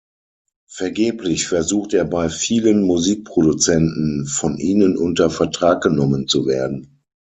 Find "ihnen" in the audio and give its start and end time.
4.57-4.97